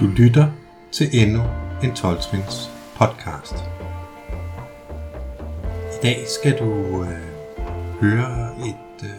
[0.00, 0.46] Du lytter
[0.92, 1.42] til endnu
[1.82, 2.18] en 12
[2.96, 3.54] podcast.
[5.68, 7.18] I dag skal du øh,
[8.00, 9.10] høre et øh,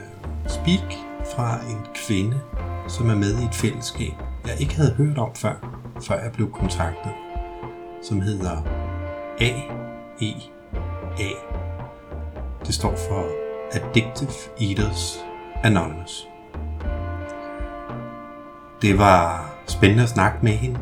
[0.47, 0.93] speak
[1.35, 2.41] fra en kvinde,
[2.87, 4.13] som er med i et fællesskab,
[4.47, 7.11] jeg ikke havde hørt om før, før jeg blev kontaktet,
[8.03, 8.63] som hedder
[9.39, 10.33] AEA.
[11.19, 11.31] E,
[12.65, 13.25] Det står for
[13.71, 14.31] Addictive
[14.61, 15.25] Eaters
[15.63, 16.27] Anonymous.
[18.81, 20.79] Det var spændende at snakke med hende,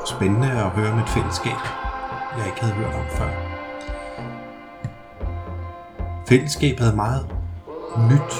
[0.00, 1.58] og spændende at høre om et fællesskab,
[2.38, 3.30] jeg ikke havde hørt om før.
[6.28, 7.26] Fællesskabet er meget
[8.10, 8.34] nyt.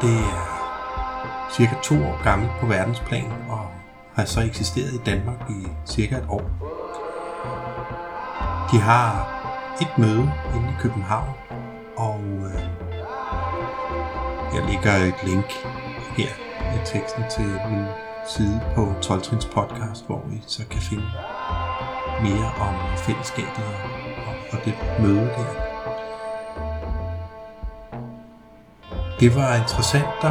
[0.00, 0.56] Det er
[1.52, 3.66] cirka to år gammelt på verdensplan, og
[4.14, 6.42] har så eksisteret i Danmark i cirka et år.
[8.72, 9.28] De har
[9.80, 11.34] et møde inde i København,
[11.96, 12.62] og øh,
[14.54, 15.52] jeg lægger et link
[16.16, 16.28] her
[16.74, 17.86] i teksten til min
[18.28, 21.04] side på 12 Trins podcast, hvor I så kan finde
[22.22, 23.64] mere om fællesskabet
[24.26, 25.66] og, og det møde der.
[29.20, 30.30] Det var interessant at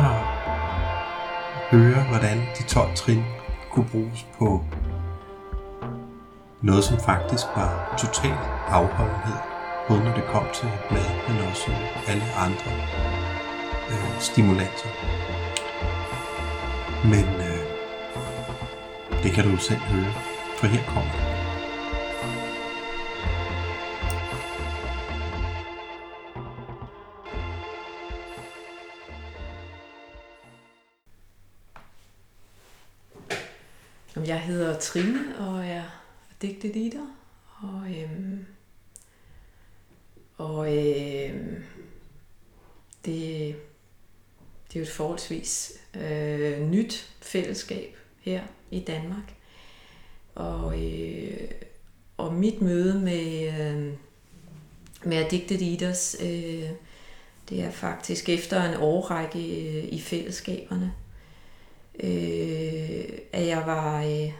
[1.72, 3.24] høre, hvordan de 12 trin
[3.72, 4.64] kunne bruges på
[6.62, 9.40] noget, som faktisk var total afholdenhed,
[9.88, 11.72] både når det kom til mad, men også
[12.08, 12.72] alle andre
[13.92, 14.90] øh, stimulanser.
[17.04, 17.45] Men øh,
[19.26, 20.14] det kan du selv høre,
[20.58, 21.22] for her kommer det.
[34.28, 35.84] Jeg hedder Trine og er
[36.42, 37.08] digtet eater.
[37.62, 38.46] Og, øhm,
[40.38, 41.64] og øhm,
[43.06, 43.56] det,
[44.68, 49.36] det er jo et forholdsvis øh, nyt fællesskab her i Danmark.
[50.36, 51.48] Og, øh,
[52.18, 53.94] og mit møde med, øh,
[55.04, 56.70] med Addicted Eaters, øh,
[57.50, 60.94] det er faktisk efter en årrække øh, i fællesskaberne,
[62.04, 64.32] øh, at jeg var, øh,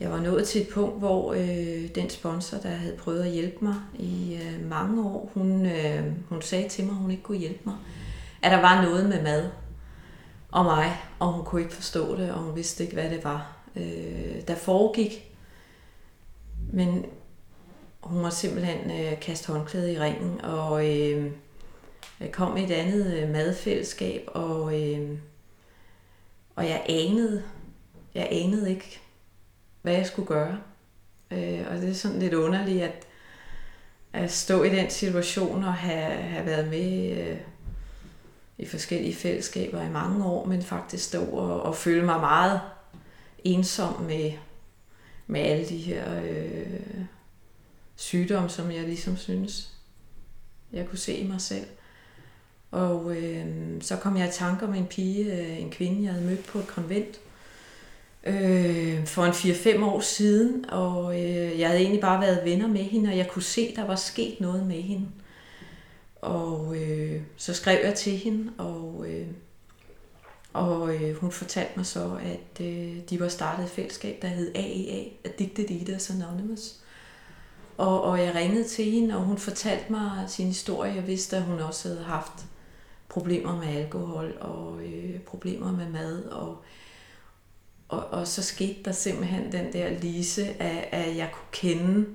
[0.00, 3.64] jeg var nået til et punkt, hvor øh, den sponsor, der havde prøvet at hjælpe
[3.64, 7.38] mig i øh, mange år, hun, øh, hun sagde til mig, at hun ikke kunne
[7.38, 7.76] hjælpe mig.
[8.42, 9.50] At der var noget med mad
[10.52, 13.56] og mig, og hun kunne ikke forstå det, og hun vidste ikke, hvad det var,
[13.76, 15.36] øh, der foregik.
[16.72, 17.06] Men
[18.00, 21.32] hun var simpelthen øh, kaste håndklæde i ringen, og øh,
[22.20, 25.18] jeg kom i et andet øh, madfællesskab, og, øh,
[26.56, 27.42] og jeg anede,
[28.14, 29.00] jeg anede ikke,
[29.82, 30.58] hvad jeg skulle gøre.
[31.30, 33.06] Øh, og det er sådan lidt underligt, at,
[34.12, 37.38] at stå i den situation og have, have været med øh,
[38.58, 42.60] i forskellige fællesskaber i mange år, men faktisk stå og, og føle mig meget
[43.44, 44.32] ensom med,
[45.26, 46.80] med alle de her øh,
[47.96, 49.72] sygdomme, som jeg ligesom synes,
[50.72, 51.66] jeg kunne se i mig selv.
[52.70, 53.46] Og øh,
[53.80, 56.58] så kom jeg i tanker om en pige, øh, en kvinde, jeg havde mødt på
[56.58, 57.20] et konvent
[58.24, 59.32] øh, for en
[59.80, 63.28] 4-5 år siden, og øh, jeg havde egentlig bare været venner med hende, og jeg
[63.28, 65.06] kunne se, der var sket noget med hende.
[66.20, 69.26] Og øh, så skrev jeg til hende, og, øh,
[70.52, 74.52] og øh, hun fortalte mig så, at øh, de var startet et fællesskab, der hed
[74.54, 76.80] AEA, Addicted Eaters Anonymous.
[77.76, 80.94] Og, og jeg ringede til hende, og hun fortalte mig sin historie.
[80.94, 82.46] Jeg vidste, at hun også havde haft
[83.08, 86.24] problemer med alkohol og øh, problemer med mad.
[86.24, 86.62] Og,
[87.88, 92.06] og, og så skete der simpelthen den der lise, at, at jeg kunne kende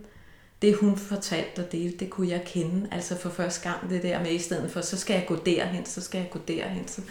[0.63, 2.87] det, hun fortalte og delte, det kunne jeg kende.
[2.91, 5.85] Altså for første gang det der med, i stedet for, så skal jeg gå derhen,
[5.85, 6.87] så skal jeg gå derhen.
[6.87, 7.01] Så,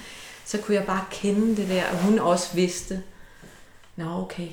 [0.45, 3.03] så kunne jeg bare kende det der, og hun også vidste,
[3.97, 4.49] nå okay,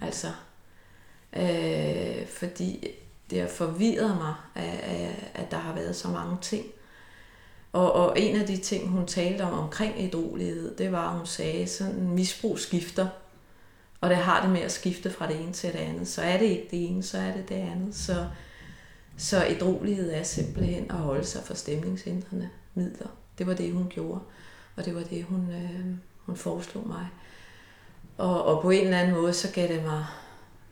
[0.00, 0.26] altså,
[1.36, 2.88] øh, fordi
[3.30, 6.66] det har forvirret mig, at, at, der har været så mange ting.
[7.72, 11.26] Og, og en af de ting, hun talte om omkring idrolighed, det var, at hun
[11.26, 13.08] sagde, sådan misbrug skifter.
[14.00, 16.08] Og det har det med at skifte fra det ene til det andet.
[16.08, 17.94] Så er det ikke det ene, så er det det andet.
[17.94, 18.26] Så,
[19.16, 23.08] så edrolighed er simpelthen at holde sig for stemningshindrende midler.
[23.38, 24.20] Det var det, hun gjorde.
[24.76, 27.08] Og det var det, hun, øh, hun foreslog mig.
[28.18, 30.06] Og, og på en eller anden måde, så gav det mig,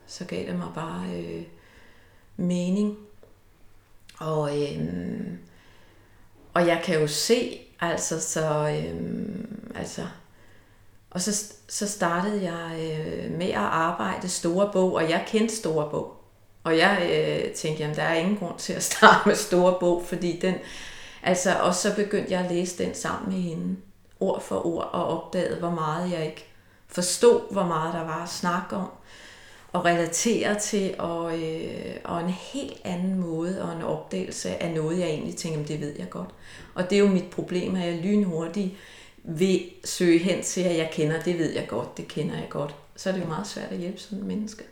[0.07, 1.43] så gav det mig bare øh,
[2.37, 2.99] mening.
[4.19, 5.33] Og, øh,
[6.55, 9.01] og jeg kan jo se, altså, så, øh,
[9.75, 10.07] altså,
[11.17, 15.91] og så, så startede jeg øh, med at arbejde Store Bog, og jeg kendte Store
[15.91, 16.17] Bog.
[16.65, 20.05] Og jeg øh, tænkte, jamen der er ingen grund til at starte med Store Bog,
[20.07, 20.55] fordi den,
[21.23, 23.77] altså, og så begyndte jeg at læse den sammen med hende,
[24.21, 26.47] ord for ord, og opdagede, hvor meget jeg ikke
[26.89, 28.89] forstod, hvor meget der var at snakke om,
[29.73, 34.99] og relatere til, og, øh, og en helt anden måde og en opdagelse af noget,
[34.99, 36.31] jeg egentlig tænker, det ved jeg godt.
[36.75, 38.75] Og det er jo mit problem, at jeg lynhurtigt
[39.29, 42.75] vil søge hen til, at jeg kender, det ved jeg godt, det kender jeg godt.
[42.97, 44.65] Så er det jo meget svært at hjælpe sådan en menneske.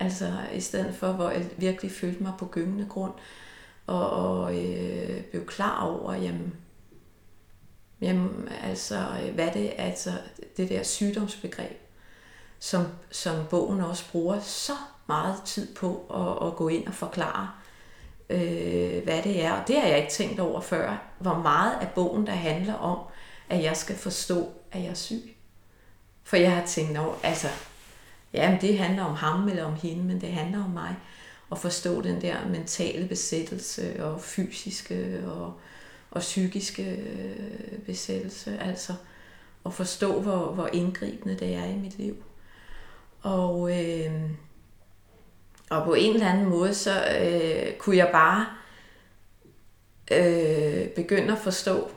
[0.00, 3.12] Altså i stedet for, hvor jeg virkelig følte mig på gyngende grund,
[3.86, 6.54] og, og øh, blev klar over, jamen,
[8.00, 10.10] jamen altså, hvad det altså
[10.56, 11.80] det der sygdomsbegreb,
[12.58, 14.72] som, som bogen også bruger så
[15.08, 17.50] meget tid på at, at gå ind og forklare,
[18.30, 19.52] øh, hvad det er.
[19.52, 22.98] Og det har jeg ikke tænkt over før, hvor meget af bogen, der handler om,
[23.48, 25.36] at jeg skal forstå, at jeg er syg.
[26.22, 27.48] For jeg har tænkt over, altså,
[28.32, 30.96] ja, det handler om ham eller om hende, men det handler om mig.
[31.52, 35.54] At forstå den der mentale besættelse og fysiske og,
[36.10, 38.58] og psykiske øh, besættelse.
[38.58, 38.94] Altså
[39.66, 42.16] at forstå, hvor, hvor indgribende det er i mit liv.
[43.22, 44.12] Og, øh,
[45.70, 48.46] og på en eller anden måde, så øh, kunne jeg bare
[50.12, 51.90] øh, begynde at forstå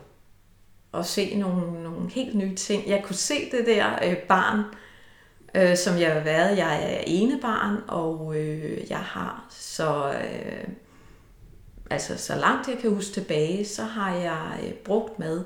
[0.97, 2.87] og se nogle, nogle helt nye ting.
[2.87, 4.63] Jeg kunne se det der øh, barn,
[5.55, 6.57] øh, som jeg har været.
[6.57, 10.11] Jeg er ene barn, og øh, jeg har så...
[10.11, 10.67] Øh,
[11.89, 15.43] altså så langt jeg kan huske tilbage, så har jeg øh, brugt mad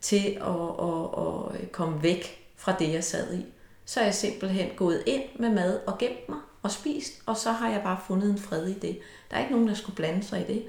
[0.00, 3.44] til at, at, at komme væk fra det, jeg sad i.
[3.84, 7.52] Så er jeg simpelthen gået ind med mad og gemt mig og spist, og så
[7.52, 8.98] har jeg bare fundet en fred i det.
[9.30, 10.64] Der er ikke nogen, der skulle blande sig i det.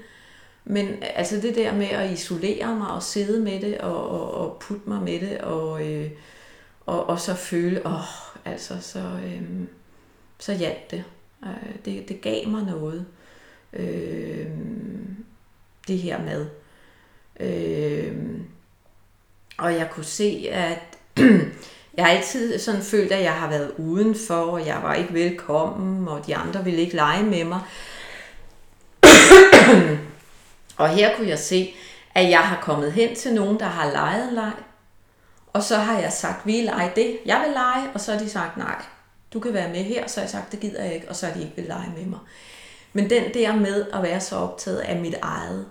[0.64, 4.56] Men altså det der med at isolere mig og sidde med det og, og, og
[4.60, 6.10] putte mig med det og, øh,
[6.86, 9.42] og, og så føle, åh, altså så, øh,
[10.38, 11.04] så hjalp det.
[11.44, 12.08] Øh, det.
[12.08, 13.06] Det gav mig noget,
[13.72, 14.46] øh,
[15.88, 16.46] det her med.
[17.40, 18.16] Øh,
[19.58, 20.98] og jeg kunne se, at
[21.96, 26.08] jeg har altid sådan følt, at jeg har været udenfor, og jeg var ikke velkommen,
[26.08, 27.60] og de andre ville ikke lege med mig
[30.80, 31.74] og her kunne jeg se,
[32.14, 34.52] at jeg har kommet hen til nogen, der har leget en leg,
[35.52, 38.30] og så har jeg sagt, vi lege det, jeg vil lege, og så har de
[38.30, 38.82] sagt, nej,
[39.32, 41.26] du kan være med her, så har jeg sagt, det gider jeg ikke, og så
[41.26, 42.18] har de ikke vil lege med mig.
[42.92, 45.66] Men den der med at være så optaget af mit eget,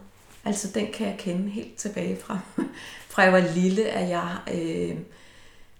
[0.45, 2.39] altså den kan jeg kende helt tilbage fra,
[3.09, 4.97] fra jeg var lille, at jeg, øh,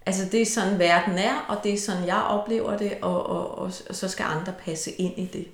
[0.06, 3.58] altså det er sådan verden er, og det er sådan jeg oplever det, og, og,
[3.58, 5.48] og, og så skal andre passe ind i det.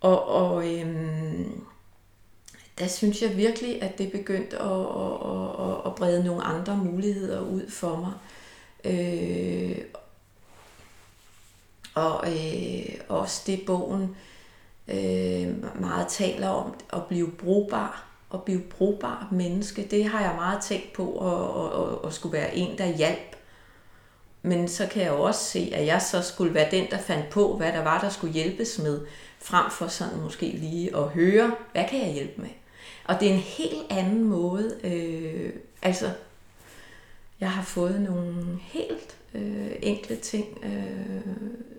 [0.00, 0.86] Og, og øh,
[2.78, 7.40] der synes jeg virkelig, at det begyndte at, at, at, at brede nogle andre muligheder
[7.40, 8.12] ud for mig.
[8.84, 9.78] Øh,
[11.94, 14.16] og øh, også det bogen
[14.88, 20.62] øh, meget taler om, at blive brugbar at blive brugbar menneske, det har jeg meget
[20.62, 23.36] tænkt på at, at, at, at skulle være en, der hjalp.
[24.42, 27.30] Men så kan jeg jo også se, at jeg så skulle være den, der fandt
[27.30, 29.00] på, hvad der var, der skulle hjælpes med,
[29.38, 32.50] frem for sådan måske lige at høre, hvad kan jeg hjælpe med?
[33.08, 34.80] Og det er en helt anden måde.
[34.84, 36.10] Øh, altså,
[37.40, 41.34] jeg har fået nogle helt øh, enkle ting øh,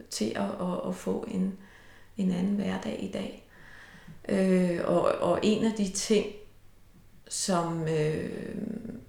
[0.09, 1.57] til at, at, at få en,
[2.17, 3.43] en anden hverdag i dag.
[4.29, 6.25] Øh, og, og en af de ting,
[7.29, 8.55] som, øh,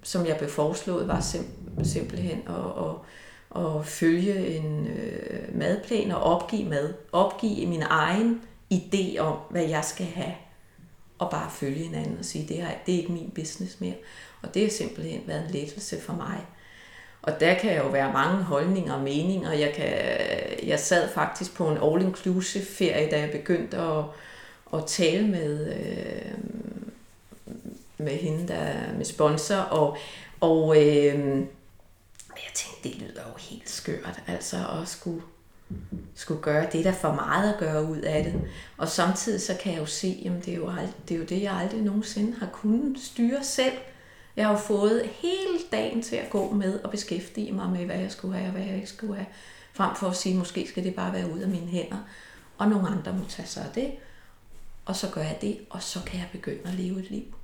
[0.03, 6.21] som jeg blev foreslået, var sim- simpelthen at, at, at følge en øh, madplan og
[6.21, 6.93] opgive mad.
[7.11, 8.41] Opgive min egen
[8.73, 10.33] idé om, hvad jeg skal have,
[11.19, 13.95] og bare følge hinanden og sige, det, her, det er ikke min business mere.
[14.41, 16.45] Og det har simpelthen været en lettelse for mig.
[17.21, 19.51] Og der kan jo være mange holdninger og meninger.
[19.51, 19.93] Jeg, kan,
[20.67, 24.03] jeg sad faktisk på en all-inclusive ferie, da jeg begyndte at,
[24.73, 26.31] at tale med, øh,
[27.97, 29.97] med hende, der med sponsor, og,
[30.39, 31.37] og øh,
[32.35, 35.21] jeg tænkte, det lyder jo helt skørt, altså at skulle,
[36.15, 38.41] skulle gøre det, der for meget at gøre ud af det.
[38.77, 41.25] Og samtidig så kan jeg jo se, at det er jo, ald- det er jo
[41.25, 43.73] det, jeg aldrig nogensinde har kunnet styre selv.
[44.35, 47.99] Jeg har jo fået hele dagen til at gå med og beskæftige mig med, hvad
[47.99, 49.27] jeg skulle have og hvad jeg ikke skulle have.
[49.73, 51.97] Frem for at sige, måske skal det bare være ud af mine hænder,
[52.57, 53.91] og nogle andre må tage sig af det.
[54.85, 57.35] Og så gør jeg det, og så kan jeg begynde at leve et liv,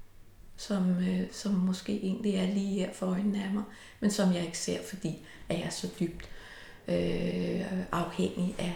[0.57, 3.63] som, øh, som måske egentlig er lige her for øjnene af mig,
[3.99, 6.29] men som jeg ikke ser, fordi at jeg er så dybt
[6.87, 7.61] øh,
[7.91, 8.73] afhængig af,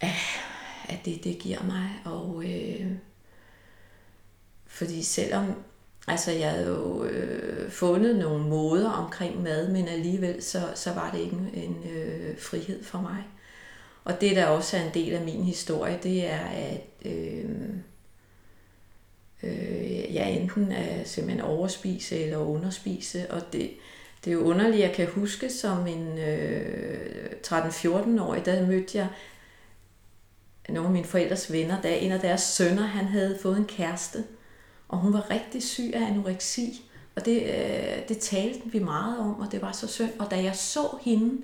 [0.00, 0.16] af,
[0.88, 1.90] af det, det giver mig.
[2.04, 2.86] Og øh,
[4.66, 5.54] fordi selvom
[6.06, 11.10] altså jeg havde jo øh, fundet nogle måder omkring mad, men alligevel så, så var
[11.10, 13.24] det ikke en, en øh, frihed for mig.
[14.04, 17.50] Og det, der også er en del af min historie, det er, at øh,
[19.42, 23.70] øh, jeg enten er simpelthen overspise eller underspise, og det,
[24.24, 29.08] det er jo underligt, jeg kan huske som en øh, 13-14-årig, der mødte jeg
[30.68, 34.24] nogle af mine forældres venner, der en af deres sønner, han havde fået en kæreste,
[34.88, 36.82] og hun var rigtig syg af anoreksi.
[37.16, 40.10] Og det, øh, det talte vi meget om, og det var så synd.
[40.18, 41.42] Og da jeg så hende,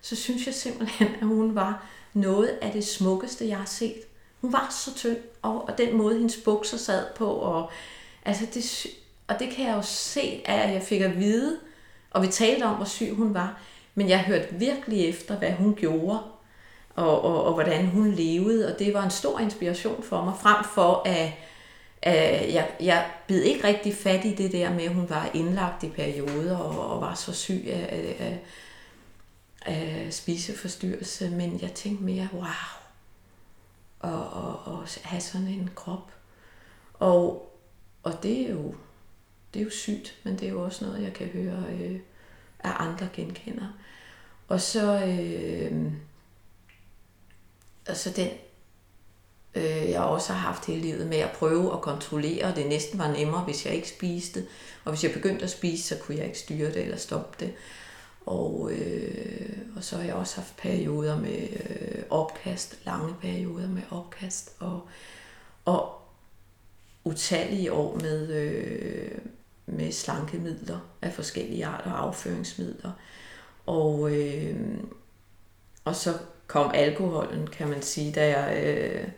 [0.00, 4.00] så synes jeg simpelthen, at hun var noget af det smukkeste, jeg har set.
[4.40, 7.70] Hun var så tynd, og, og den måde, hendes bukser sad på, og,
[8.24, 8.86] altså det,
[9.26, 11.58] og det kan jeg jo se, at jeg fik at vide,
[12.12, 13.60] og vi talte om, hvor syg hun var.
[13.94, 16.18] Men jeg hørte virkelig efter, hvad hun gjorde,
[16.94, 20.64] og, og, og hvordan hun levede, og det var en stor inspiration for mig, frem
[20.64, 21.32] for at
[22.02, 25.82] at jeg, jeg bed ikke rigtig fat i det der med, at hun var indlagt
[25.82, 28.40] i perioder og, og var så syg af, af,
[29.66, 32.44] af spiseforstyrrelse, men jeg tænkte mere, wow,
[34.00, 36.12] og, og, og have sådan en krop.
[36.94, 37.52] Og,
[38.02, 38.74] og det er jo
[39.54, 42.00] det er jo sygt, men det er jo også noget, jeg kan høre, øh,
[42.60, 43.78] at andre genkender.
[44.48, 45.92] Og så, øh,
[47.86, 48.28] altså den
[49.54, 52.98] øh, jeg også har haft hele livet med at prøve at kontrollere, og det næsten
[52.98, 54.46] var nemmere, hvis jeg ikke spiste.
[54.84, 57.54] Og hvis jeg begyndte at spise, så kunne jeg ikke styre det eller stoppe det.
[58.26, 63.82] Og, øh, og så har jeg også haft perioder med øh, opkast, lange perioder med
[63.90, 64.88] opkast, og,
[65.64, 65.98] og
[67.04, 69.18] utallige år med, øh,
[69.66, 72.92] med slankemidler af forskellige arter, afføringsmidler.
[73.66, 74.56] Og, øh,
[75.84, 79.08] og så kom alkoholen, kan man sige, da jeg øh,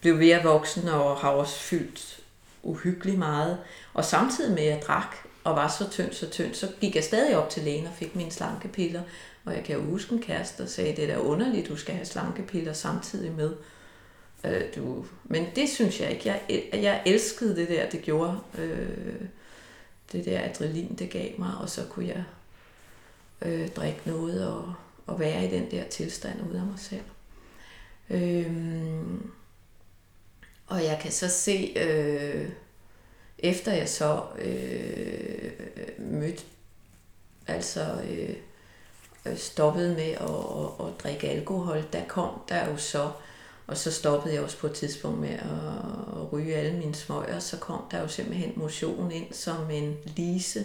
[0.00, 2.20] blev mere voksen og har også fyldt
[2.62, 3.58] uhyggeligt meget.
[3.94, 7.04] Og samtidig med, at jeg drak og var så tynd, så tynd, så gik jeg
[7.04, 9.02] stadig op til lægen og fik mine slankepiller.
[9.44, 11.94] Og jeg kan jo huske en kæreste, der sagde, det er da underligt, du skal
[11.94, 13.52] have slankepiller samtidig med.
[14.44, 15.04] Øh, du...
[15.24, 16.28] Men det synes jeg ikke.
[16.28, 18.38] Jeg, jeg elskede det der, det gjorde.
[18.58, 19.20] Øh,
[20.14, 22.24] det der adrenalin, det gav mig, og så kunne jeg
[23.42, 24.74] øh, drikke noget og,
[25.06, 27.04] og være i den der tilstand ude af mig selv.
[28.10, 29.30] Øhm,
[30.66, 32.48] og jeg kan så se, øh,
[33.38, 35.52] efter jeg så øh,
[35.98, 36.42] mødte,
[37.46, 38.36] altså øh,
[39.26, 43.10] øh stoppede med at, at, at drikke alkohol, der kom der jo så,
[43.66, 47.58] og så stoppede jeg også på et tidspunkt med at, ryge alle mine smøger, så
[47.58, 50.64] kom der jo simpelthen motion ind som en lise,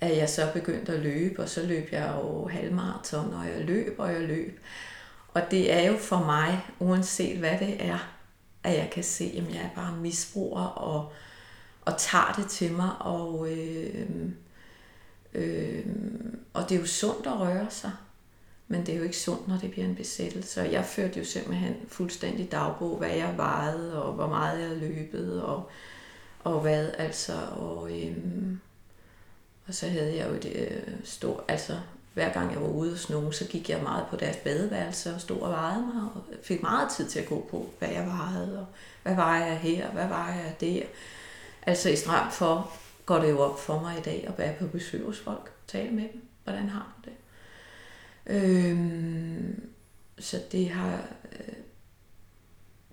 [0.00, 3.94] at jeg så begyndte at løbe, og så løb jeg jo halvmarathon, og jeg løb,
[3.98, 4.60] og jeg løb.
[5.34, 7.98] Og det er jo for mig, uanset hvad det er,
[8.62, 11.12] at jeg kan se, at jeg er bare misbruger og,
[11.84, 12.90] og tager det til mig.
[13.00, 14.06] Og, øh,
[15.34, 15.86] øh,
[16.52, 17.92] og det er jo sundt at røre sig,
[18.68, 20.60] men det er jo ikke sundt, når det bliver en besættelse.
[20.60, 25.42] Og jeg førte jo simpelthen fuldstændig dagbog, hvad jeg vejede, og hvor meget jeg løbet,
[25.42, 25.70] og,
[26.44, 27.32] og hvad altså.
[27.56, 28.60] Og, øhm,
[29.66, 31.78] og så havde jeg jo det øh, stort, altså
[32.14, 35.20] hver gang jeg var ude hos nogen, så gik jeg meget på deres badeværelse og
[35.20, 38.58] stod og vejede mig, og fik meget tid til at gå på, hvad jeg vejede,
[38.58, 38.66] og
[39.02, 40.82] hvad vejer jeg her, hvad vejer jeg der.
[41.62, 42.72] Altså i stram for,
[43.06, 45.90] går det jo op for mig i dag at være på besøg hos folk, tale
[45.90, 47.16] med dem, hvordan har du det.
[48.26, 49.70] Øhm,
[50.18, 51.54] så det har, øh,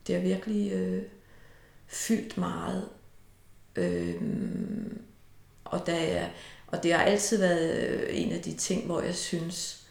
[0.08, 1.04] det har virkelig øh,
[1.88, 2.90] fyldt meget.
[3.76, 5.02] Øhm,
[5.66, 6.32] og da jeg,
[6.68, 9.88] og det har altid været øh, en af de ting, hvor jeg synes,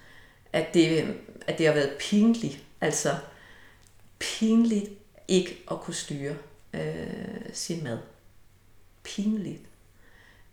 [0.52, 2.58] at det, at det har været pinligt.
[2.80, 3.16] Altså
[4.18, 4.90] pinligt
[5.28, 6.36] ikke at kunne styre
[6.74, 7.98] øh, sin mad.
[9.02, 9.62] Pinligt.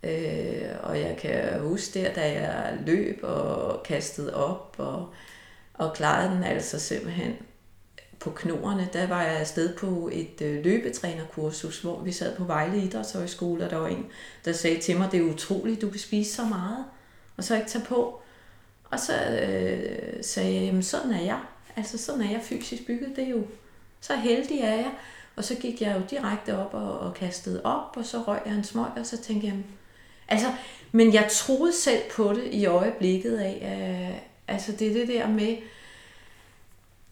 [0.02, 5.08] Øh, og jeg kan huske der, da jeg løb og kastede op og,
[5.74, 7.36] og klarede den altså simpelthen
[8.20, 12.82] på knorene, der var jeg afsted på et øh, løbetrænerkursus, hvor vi sad på Vejle
[12.82, 14.06] Idrætshøjskole, og der var en,
[14.44, 16.84] der sagde til mig, det er utroligt, du kan spise så meget,
[17.36, 18.20] og så ikke tage på.
[18.90, 21.40] Og så øh, sagde jeg, jamen sådan er jeg.
[21.76, 23.42] Altså sådan er jeg fysisk bygget, det er jo,
[24.00, 24.92] så heldig er jeg.
[25.36, 28.54] Og så gik jeg jo direkte op og, og kastede op, og så røg jeg
[28.54, 29.56] en smøg, og så tænkte jeg,
[30.30, 30.52] altså,
[30.92, 35.28] men jeg troede selv på det i øjeblikket af, øh, altså det er det der
[35.28, 35.56] med,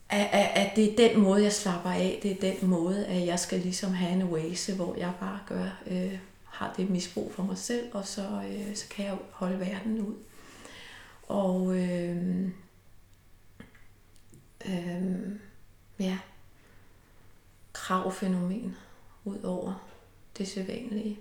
[0.09, 2.21] at, at, at det er den måde, jeg slapper af.
[2.23, 5.81] Det er den måde, at jeg skal ligesom have en oase, hvor jeg bare gør,
[5.87, 10.01] øh, har det misbrug for mig selv, og så, øh, så kan jeg holde verden
[10.01, 10.15] ud.
[11.29, 12.49] Og øh,
[14.67, 15.33] øh,
[15.99, 16.19] ja,
[17.73, 18.77] kravfænomen
[19.25, 19.89] ud over
[20.39, 21.19] det sædvanlige.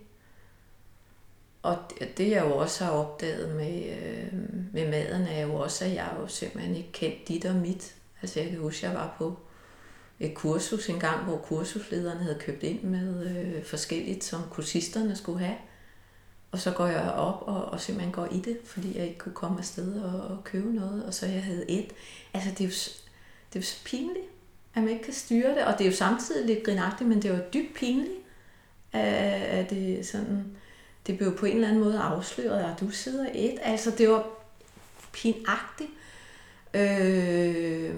[1.67, 1.77] Og
[2.17, 4.33] det, jeg jo også har opdaget med, øh,
[4.73, 7.95] med maden, er jo også, at jeg jo simpelthen ikke kendt dit og mit.
[8.21, 9.39] Altså jeg kan huske, at jeg var på
[10.19, 15.39] et kursus en gang, hvor kursuslederen havde købt ind med øh, forskelligt, som kursisterne skulle
[15.39, 15.55] have.
[16.51, 19.35] Og så går jeg op og, og simpelthen går i det, fordi jeg ikke kunne
[19.35, 21.91] komme afsted og, og købe noget, og så jeg havde et.
[22.33, 22.73] Altså det er jo,
[23.53, 24.25] det er jo så pinligt,
[24.75, 27.31] at man ikke kan styre det, og det er jo samtidig lidt grinagtigt, men det
[27.31, 28.19] er jo dybt pinligt,
[28.93, 30.57] at det sådan,
[31.07, 33.59] det blev på en eller anden måde afsløret, at du sidder et.
[33.61, 34.27] Altså det var
[35.13, 35.89] pinagtigt.
[36.73, 37.95] Øh,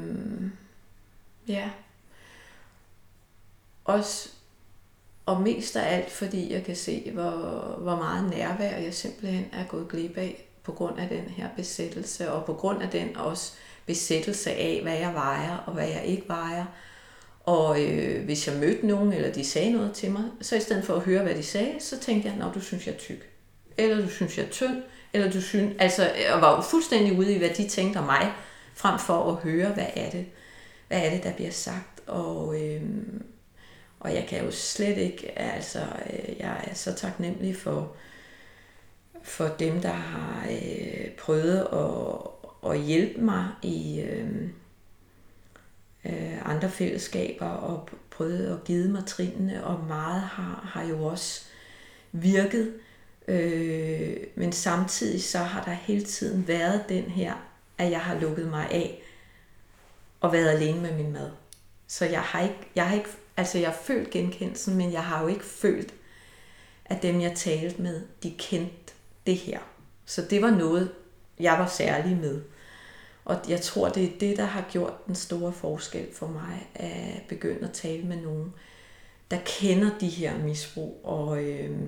[1.48, 1.70] ja.
[3.86, 4.30] Også
[5.26, 7.32] og mest af alt, fordi jeg kan se, hvor,
[7.78, 12.32] hvor meget nærvær jeg simpelthen er gået glip af på grund af den her besættelse,
[12.32, 13.54] og på grund af den også
[13.86, 16.66] besættelse af, hvad jeg vejer og hvad jeg ikke vejer.
[17.50, 20.86] Og øh, hvis jeg mødte nogen, eller de sagde noget til mig, så i stedet
[20.86, 23.30] for at høre, hvad de sagde, så tænkte jeg, når du synes, jeg er tyk.
[23.78, 24.84] Eller du synes, jeg er tynd.
[25.14, 28.32] Eller du synes, altså, øh, jeg var fuldstændig ude i, hvad de tænkte om mig,
[28.76, 30.26] frem for at høre, hvad er det,
[30.88, 32.02] hvad er det der bliver sagt.
[32.08, 32.82] Og, øh,
[34.00, 37.96] og jeg kan jo slet ikke, altså, øh, jeg er så taknemmelig for,
[39.24, 44.50] for dem, der har øh, prøvet at, at hjælpe mig i øh,
[46.06, 51.46] øh, andre fællesskaber og prøvet at give mig trinene, og meget har, har jo også
[52.12, 52.74] virket.
[53.28, 57.34] Øh, men samtidig så har der hele tiden været den her,
[57.78, 59.02] at jeg har lukket mig af
[60.22, 61.32] og været alene med min mad.
[61.88, 65.22] Så jeg har ikke, jeg har ikke Altså, jeg har følt genkendelsen, men jeg har
[65.22, 65.94] jo ikke følt,
[66.86, 68.94] at dem, jeg talte med, de kendte
[69.26, 69.60] det her.
[70.06, 70.92] Så det var noget,
[71.40, 72.42] jeg var særlig med.
[73.30, 77.22] Og jeg tror, det er det, der har gjort den store forskel for mig, at
[77.28, 78.54] begynde at tale med nogen,
[79.32, 81.80] der kender de her misbrug, og, øh,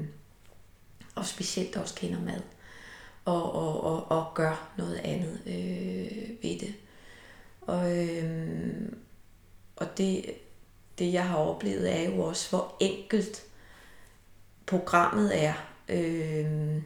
[1.16, 2.42] og specielt også kender mad,
[3.26, 6.74] og, og, og, og gør noget andet øh, ved det.
[7.62, 8.92] Og, øh,
[9.76, 10.26] og det,
[11.00, 13.44] det, jeg har oplevet, er jo også, hvor enkelt
[14.66, 15.54] programmet er,
[15.90, 16.82] øh,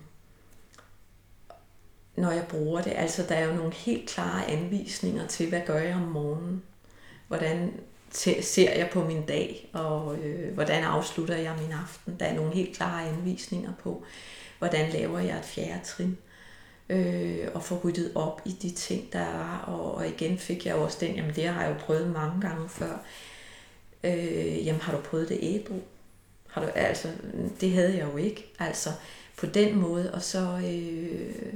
[2.17, 2.93] når jeg bruger det.
[2.95, 6.63] Altså, der er jo nogle helt klare anvisninger til, hvad gør jeg om morgenen?
[7.27, 7.73] Hvordan
[8.41, 12.15] ser jeg på min dag, og øh, hvordan afslutter jeg min aften?
[12.19, 14.03] Der er nogle helt klare anvisninger på,
[14.59, 16.17] hvordan laver jeg et fjerde trin,
[16.89, 19.63] øh, og få ryddet op i de ting, der er.
[19.67, 22.69] Og, og igen fik jeg også den, jamen det har jeg jo prøvet mange gange
[22.69, 22.97] før,
[24.03, 25.79] øh, jamen har du prøvet det ædru?
[26.47, 27.07] Har du, altså,
[27.61, 28.89] det havde jeg jo ikke, altså
[29.37, 31.53] på den måde, og så, øh,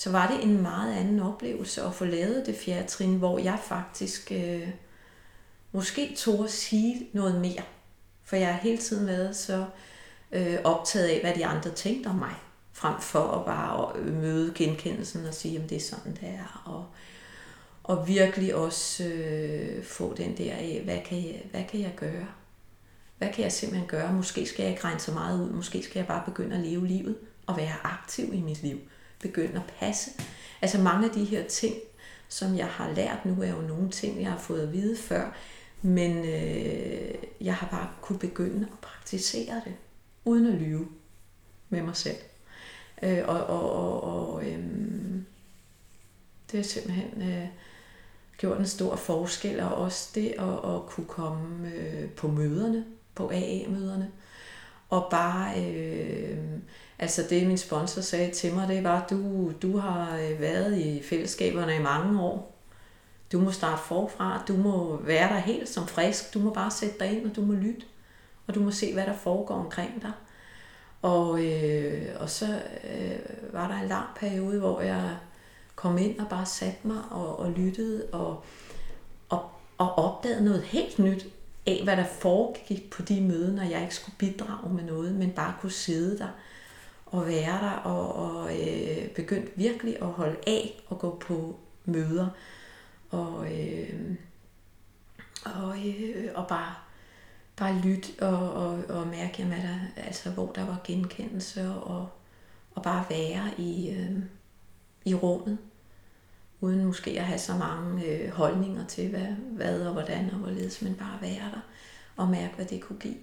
[0.00, 3.58] så var det en meget anden oplevelse at få lavet det fjerde trin, hvor jeg
[3.64, 4.68] faktisk øh,
[5.72, 7.62] måske tog at sige noget mere,
[8.24, 9.64] for jeg har hele tiden været så
[10.32, 12.34] øh, optaget af, hvad de andre tænkte om mig,
[12.72, 16.62] frem for at bare øh, møde genkendelsen og sige, at det er sådan, det er,
[16.64, 16.86] og
[17.82, 22.26] og virkelig også øh, få den der af, hvad kan, jeg, hvad kan jeg gøre?
[23.18, 24.12] Hvad kan jeg simpelthen gøre?
[24.12, 25.50] Måske skal jeg ikke regne så meget ud.
[25.50, 28.78] Måske skal jeg bare begynde at leve livet og være aktiv i mit liv.
[29.20, 30.10] Begynde at passe.
[30.62, 31.74] Altså mange af de her ting,
[32.28, 35.36] som jeg har lært nu, er jo nogle ting, jeg har fået at vide før.
[35.82, 39.74] Men øh, jeg har bare kunne begynde at praktisere det,
[40.24, 40.88] uden at lyve
[41.68, 42.16] med mig selv.
[43.02, 44.58] Øh, og og, og, og øh,
[46.50, 47.22] det har simpelthen...
[47.22, 47.48] Øh,
[48.40, 53.30] gjort en stor forskel, og også det at, at kunne komme øh, på møderne, på
[53.30, 54.10] AA-møderne,
[54.90, 56.38] og bare, øh,
[56.98, 61.02] altså det min sponsor sagde til mig, det var, du, du har øh, været i
[61.02, 62.56] fællesskaberne i mange år,
[63.32, 66.98] du må starte forfra, du må være der helt som frisk, du må bare sætte
[67.00, 67.86] dig ind, og du må lytte,
[68.46, 70.12] og du må se, hvad der foregår omkring dig.
[71.02, 75.16] Og, øh, og så øh, var der en lang periode, hvor jeg
[75.74, 78.44] kom ind og bare satte mig og, og lyttede og,
[79.28, 81.26] og, og opdagede noget helt nyt
[81.70, 85.30] af, hvad der foregik på de møder, når jeg ikke skulle bidrage med noget, men
[85.30, 86.28] bare kunne sidde der
[87.06, 92.28] og være der og, og øh, begyndte virkelig at holde af og gå på møder.
[93.10, 94.16] Og, øh,
[95.44, 96.74] og, øh, og bare
[97.60, 102.08] bare lytte og, og, og mærke, jamen, der, altså, hvor der var genkendelse og,
[102.74, 104.16] og bare være i, øh,
[105.04, 105.58] i rummet
[106.60, 110.82] uden måske at have så mange øh, holdninger til, hvad, hvad og hvordan og hvorledes,
[110.82, 111.60] men bare være der
[112.16, 113.18] og mærke, hvad det kunne give.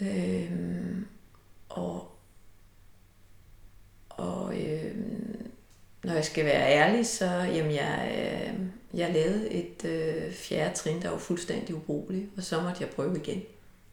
[0.00, 1.06] Øhm,
[1.68, 2.18] og
[4.08, 4.94] og øh,
[6.04, 8.60] når jeg skal være ærlig, så jamen jeg, øh,
[8.98, 13.16] jeg lavede et øh, fjerde trin, der var fuldstændig ubrugeligt, og så måtte jeg prøve
[13.16, 13.42] igen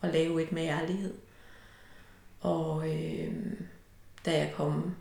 [0.01, 1.13] og lave et med ærlighed.
[2.41, 3.33] Og øh,
[4.25, 4.95] da jeg kom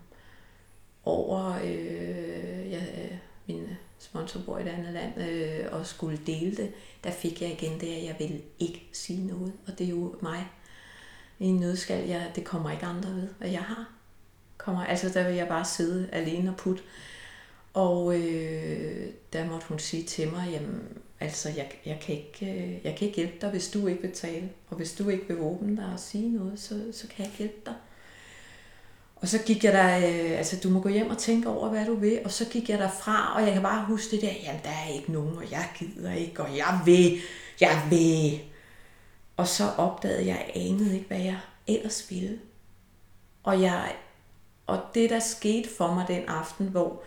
[1.04, 3.66] over, øh, jeg, øh, min
[3.98, 6.72] sponsor bor i et andet land, øh, og skulle dele det,
[7.04, 9.52] der fik jeg igen det, at jeg ville ikke sige noget.
[9.66, 10.46] Og det er jo mig
[11.38, 12.08] i en nødskal.
[12.08, 13.90] Jeg, det kommer ikke andre ved, hvad jeg har.
[14.56, 16.82] kommer, altså der vil jeg bare sidde alene og putte.
[17.74, 22.84] Og øh, der måtte hun sige til mig, jamen, altså, jeg, jeg, kan ikke, øh,
[22.84, 24.50] jeg kan ikke hjælpe dig, hvis du ikke vil tale.
[24.68, 27.38] Og hvis du ikke vil åbne dig og sige noget, så, så kan jeg ikke
[27.38, 27.74] hjælpe dig.
[29.24, 31.86] Og så gik jeg der, øh, altså du må gå hjem og tænke over, hvad
[31.86, 34.60] du vil, og så gik jeg derfra, og jeg kan bare huske det der, jamen
[34.64, 37.20] der er ikke nogen, og jeg gider ikke, og jeg vil,
[37.60, 38.40] jeg vil.
[39.36, 42.38] Og så opdagede jeg, jeg anede ikke, hvad jeg ellers ville.
[43.42, 43.94] Og, jeg,
[44.66, 47.02] og det, der skete for mig den aften, hvor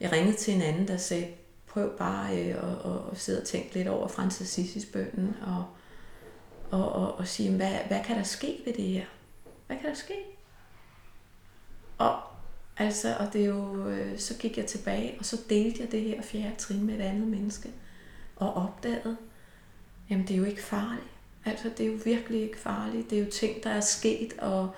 [0.00, 1.26] jeg ringede til en anden, der sagde,
[1.66, 5.64] prøv bare øh, at, at, at sidde og tænke lidt over Francis bønden, og,
[6.70, 9.04] og, og, og sige, hvad, hvad kan der ske ved det her?
[9.66, 10.14] Hvad kan der ske?
[12.02, 12.20] Og,
[12.76, 16.02] altså, og det er jo, øh, så gik jeg tilbage, og så delte jeg det
[16.02, 17.68] her fjerde trin med et andet menneske,
[18.36, 19.16] og opdagede,
[20.10, 21.06] jamen det er jo ikke farligt.
[21.44, 23.10] Altså, det er jo virkelig ikke farligt.
[23.10, 24.70] Det er jo ting, der er sket, og,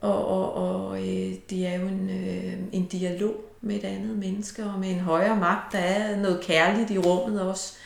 [0.00, 4.64] og, og, og øh, det er jo en, øh, en dialog med et andet menneske,
[4.64, 5.72] og med en højere magt.
[5.72, 7.76] Der er noget kærligt i rummet også.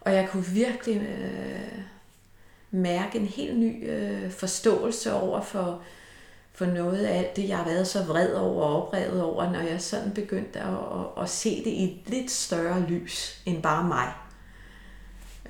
[0.00, 1.78] Og jeg kunne virkelig øh,
[2.70, 5.82] mærke en helt ny øh, forståelse over for,
[6.54, 9.60] for noget af alt det, jeg har været så vred over og oprevet over, når
[9.60, 13.84] jeg sådan begyndte at, at, at se det i et lidt større lys end bare
[13.84, 14.12] mig.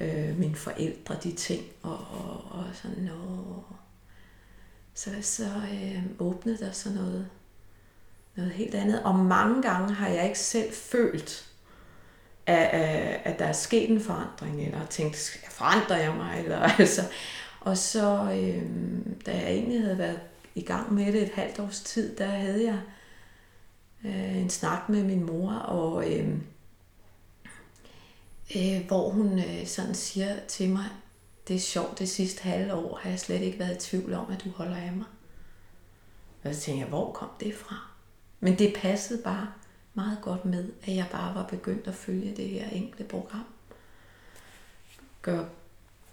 [0.00, 3.62] Øh, mine forældre, de ting, og, og, og sådan noget.
[4.94, 7.26] Så, så øh, åbnede der så noget,
[8.36, 9.02] noget helt andet.
[9.02, 11.48] Og mange gange har jeg ikke selv følt,
[12.46, 16.38] at, at, at der er sket en forandring, eller tænkt, forandrer jeg mig?
[16.38, 17.02] Eller, altså.
[17.60, 18.62] Og så, øh,
[19.26, 20.20] da jeg egentlig havde været
[20.54, 22.80] i gang med det et halvt års tid, der havde jeg
[24.04, 26.28] øh, en snak med min mor, og øh,
[28.56, 30.84] øh, hvor hun øh, sådan siger til mig,
[31.48, 34.30] det er sjovt, det sidste halve år har jeg slet ikke været i tvivl om,
[34.30, 35.06] at du holder af mig.
[36.44, 37.76] Og så tænkte jeg, hvor kom det fra?
[38.40, 39.48] Men det passede bare
[39.94, 43.44] meget godt med, at jeg bare var begyndt at følge det her enkle program.
[45.22, 45.44] Gør,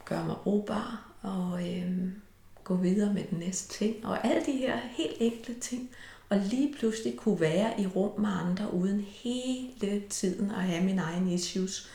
[0.06, 2.22] gør mig brugbar og øhm,
[2.70, 4.06] gå videre med den næste ting.
[4.06, 5.90] Og alle de her helt enkle ting.
[6.30, 11.02] Og lige pludselig kunne være i rum med andre, uden hele tiden at have mine
[11.02, 11.90] egne issues,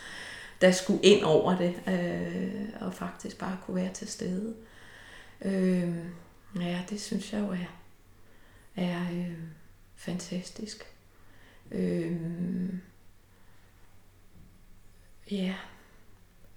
[0.60, 4.54] der skulle ind over det, øh, og faktisk bare kunne være til stede.
[5.44, 5.96] Øh,
[6.60, 7.80] ja, det synes jeg jo er,
[8.76, 9.38] er øh,
[9.96, 10.84] fantastisk.
[11.70, 12.16] Øh,
[15.30, 15.54] ja.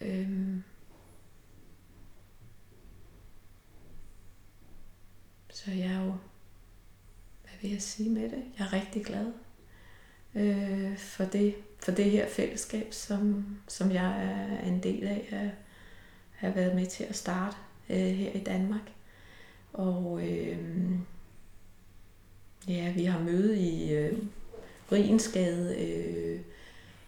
[0.01, 0.57] Øh,
[5.67, 6.13] så jeg er jo,
[7.43, 8.43] hvad vil jeg sige med det?
[8.59, 9.31] Jeg er rigtig glad
[10.35, 15.49] øh, for, det, for det her fællesskab, som, som jeg er en del af at
[16.31, 17.57] have været med til at starte
[17.89, 18.91] øh, her i Danmark.
[19.73, 20.59] Og øh,
[22.67, 24.17] Ja, vi har møde i øh,
[24.91, 26.41] Rigensgade øh,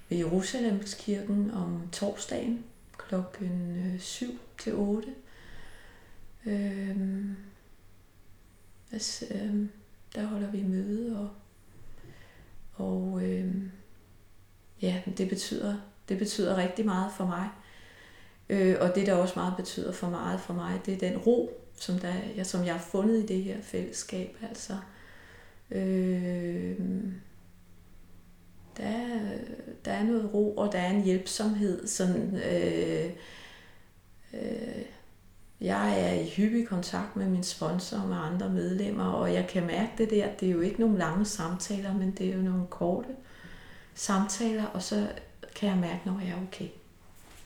[0.10, 2.64] ved Jerusalemskirken om torsdagen
[2.98, 5.08] klokken øh, 7 til 8.
[6.46, 6.98] Øh,
[8.92, 9.66] altså, øh,
[10.16, 11.30] der holder vi møde, og,
[12.86, 13.56] og øh,
[14.82, 15.76] ja, det betyder,
[16.10, 17.50] det betyder rigtig meget for mig.
[18.50, 21.66] Øh, og det, der også meget betyder for meget for mig, det er den ro,
[21.76, 24.38] som, der, jeg, som jeg har fundet i det her fællesskab.
[24.42, 24.78] Altså,
[25.72, 26.80] Øh,
[28.78, 29.20] der,
[29.86, 31.88] der er noget ro, og der er en hjælpsomhed.
[31.88, 33.12] Sådan, øh,
[34.34, 34.86] øh,
[35.62, 39.66] jeg er i hyppig kontakt med min sponsor og med andre medlemmer, og jeg kan
[39.66, 40.28] mærke det der.
[40.40, 43.08] Det er jo ikke nogle lange samtaler, men det er jo nogle korte
[43.96, 45.08] samtaler, og så
[45.56, 46.68] kan jeg mærke, når jeg er okay.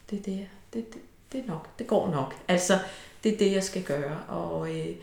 [0.10, 1.80] Det er det, det, det, det er nok.
[1.80, 2.36] Det går nok.
[2.47, 2.80] Altså,
[3.23, 4.19] det er det, jeg skal gøre.
[4.28, 4.95] Og, øh,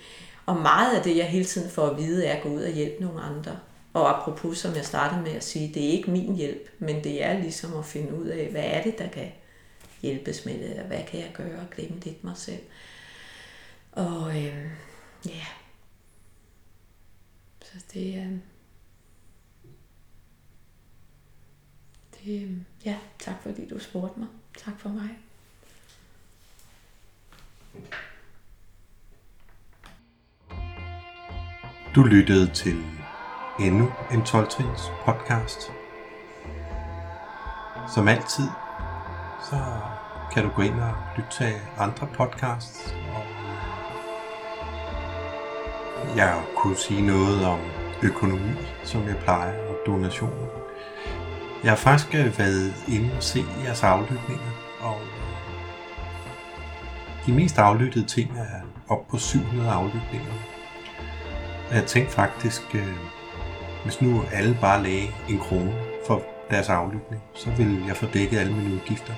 [0.47, 2.73] og meget af det, jeg hele tiden får at vide, er at gå ud og
[2.73, 3.59] hjælpe nogle andre.
[3.93, 7.25] Og apropos, som jeg startede med at sige, det er ikke min hjælp, men det
[7.25, 9.33] er ligesom at finde ud af, hvad er det, der kan
[10.03, 12.61] hjælpes med det, og hvad kan jeg gøre og glemme lidt mig selv.
[13.93, 14.71] Og øh,
[15.27, 15.47] ja,
[17.63, 18.25] så det er...
[18.25, 18.39] Øh,
[22.25, 24.29] det, øhm, ja, tak fordi du spurgte mig.
[24.59, 25.19] Tak for mig.
[31.95, 32.85] Du lyttede til
[33.61, 34.49] endnu en 12
[35.05, 35.73] podcast.
[37.95, 38.49] Som altid,
[39.51, 39.81] så
[40.33, 42.95] kan du gå ind og lytte til andre podcasts
[46.17, 47.59] jeg kunne sige noget om
[48.03, 48.53] økonomi,
[48.85, 50.47] som jeg plejer, og donationer.
[51.63, 55.09] Jeg har faktisk øh, været inde og se jeres aflytninger, og øh,
[57.27, 60.33] de mest aflyttede ting er op på 700 aflytninger.
[61.73, 62.97] Jeg tænkte faktisk, øh,
[63.85, 65.75] hvis nu alle bare lagde en krone
[66.07, 69.15] for deres aflytning, så vil jeg få dækket alle mine udgifter.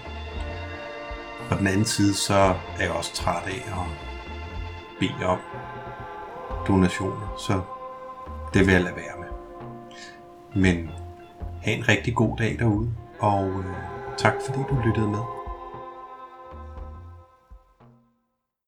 [1.48, 2.34] På den anden side, så
[2.78, 3.86] er jeg også træt af at
[5.00, 5.38] bede om
[6.68, 7.60] donationer, så
[8.54, 9.28] det vil jeg lade være med.
[10.62, 10.90] Men
[11.62, 13.64] have en rigtig god dag derude, og øh,
[14.18, 15.41] tak fordi du lyttede med.